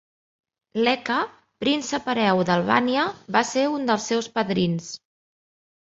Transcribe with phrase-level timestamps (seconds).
[0.87, 1.17] Leka,
[1.65, 3.07] Príncep Hereu d'Albània,
[3.39, 4.93] va ser un dels seus padrins.